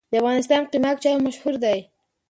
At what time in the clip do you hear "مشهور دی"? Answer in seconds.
1.25-1.79